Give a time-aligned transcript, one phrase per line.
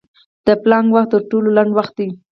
[0.45, 2.07] د پلانک وخت تر ټولو لنډ وخت دی.